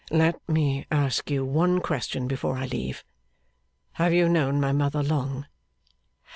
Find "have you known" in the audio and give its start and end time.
3.91-4.59